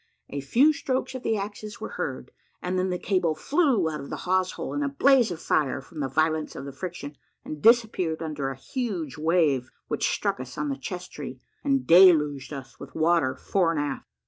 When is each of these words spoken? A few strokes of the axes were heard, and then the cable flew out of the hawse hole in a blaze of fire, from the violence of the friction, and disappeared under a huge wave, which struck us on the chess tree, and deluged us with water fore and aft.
A 0.31 0.41
few 0.41 0.73
strokes 0.73 1.13
of 1.13 1.21
the 1.21 1.37
axes 1.37 1.79
were 1.79 1.89
heard, 1.89 2.31
and 2.59 2.79
then 2.79 2.89
the 2.89 2.97
cable 2.97 3.35
flew 3.35 3.87
out 3.87 3.99
of 4.01 4.09
the 4.09 4.15
hawse 4.25 4.53
hole 4.53 4.73
in 4.73 4.81
a 4.81 4.89
blaze 4.89 5.29
of 5.29 5.39
fire, 5.39 5.79
from 5.79 5.99
the 5.99 6.07
violence 6.07 6.55
of 6.55 6.65
the 6.65 6.71
friction, 6.71 7.15
and 7.45 7.61
disappeared 7.61 8.23
under 8.23 8.49
a 8.49 8.55
huge 8.55 9.15
wave, 9.19 9.69
which 9.89 10.09
struck 10.09 10.39
us 10.39 10.57
on 10.57 10.69
the 10.69 10.75
chess 10.77 11.07
tree, 11.07 11.39
and 11.63 11.85
deluged 11.85 12.51
us 12.51 12.79
with 12.79 12.95
water 12.95 13.35
fore 13.35 13.73
and 13.73 13.79
aft. 13.79 14.07